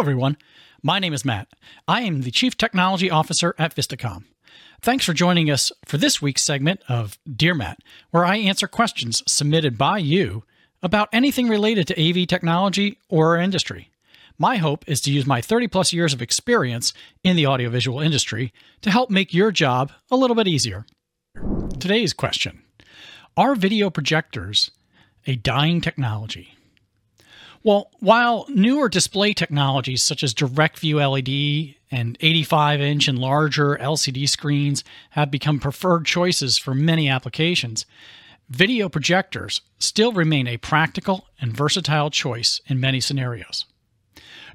[0.00, 0.38] everyone.
[0.82, 1.48] My name is Matt.
[1.86, 4.24] I am the Chief Technology Officer at Vistacom.
[4.80, 7.80] Thanks for joining us for this week's segment of Dear Matt,
[8.10, 10.42] where I answer questions submitted by you
[10.82, 13.90] about anything related to AV technology or our industry.
[14.38, 18.54] My hope is to use my 30 plus years of experience in the audiovisual industry
[18.80, 20.86] to help make your job a little bit easier.
[21.78, 22.62] Today's question
[23.36, 24.70] Are video projectors
[25.26, 26.54] a dying technology?
[27.62, 34.28] Well, while newer display technologies such as DirectView LED and 85 inch and larger LCD
[34.28, 37.84] screens have become preferred choices for many applications,
[38.48, 43.66] video projectors still remain a practical and versatile choice in many scenarios.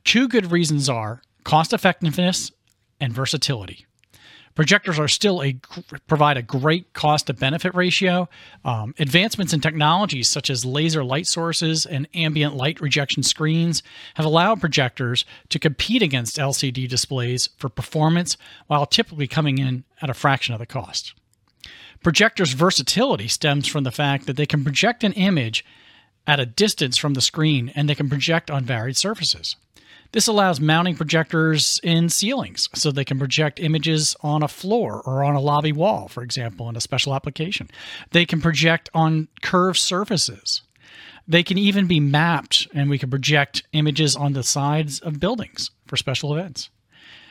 [0.04, 2.52] Two good reasons are cost effectiveness
[3.00, 3.86] and versatility.
[4.56, 5.60] Projectors are still a
[6.08, 8.30] provide a great cost to benefit ratio.
[8.64, 14.26] Um, advancements in technologies such as laser light sources and ambient light rejection screens have
[14.26, 20.14] allowed projectors to compete against LCD displays for performance while typically coming in at a
[20.14, 21.14] fraction of the cost.
[22.02, 25.66] Projectors' versatility stems from the fact that they can project an image
[26.26, 29.58] at a distance from the screen and they can project on varied surfaces.
[30.16, 35.26] This allows mounting projectors in ceilings so they can project images on a floor or
[35.26, 37.70] on a lobby wall, for example, in a special application.
[38.12, 40.62] They can project on curved surfaces.
[41.28, 45.72] They can even be mapped, and we can project images on the sides of buildings
[45.86, 46.70] for special events.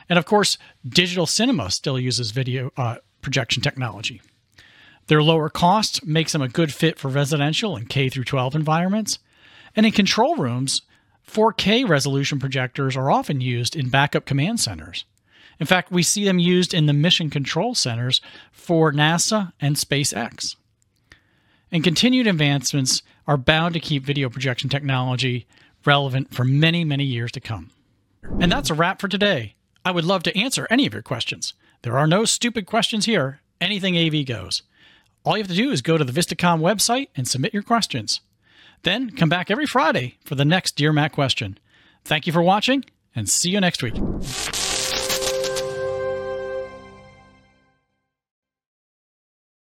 [0.07, 4.21] And of course, digital cinema still uses video uh, projection technology.
[5.07, 9.17] Their lower cost makes them a good fit for residential and K through 12 environments.
[9.75, 10.83] And in control rooms,
[11.27, 15.05] 4K resolution projectors are often used in backup command centers.
[15.59, 20.55] In fact, we see them used in the mission control centers for NASA and SpaceX.
[21.71, 25.47] And continued advancements are bound to keep video projection technology
[25.85, 27.71] relevant for many, many years to come.
[28.39, 29.55] And that's a wrap for today.
[29.83, 31.53] I would love to answer any of your questions.
[31.83, 33.41] There are no stupid questions here.
[33.61, 34.63] Anything AV goes.
[35.23, 38.21] All you have to do is go to the Vistacom website and submit your questions.
[38.85, 41.57] Then come back every Friday for the next Dear Matt question.
[42.03, 42.85] Thank you for watching
[43.15, 43.95] and see you next week.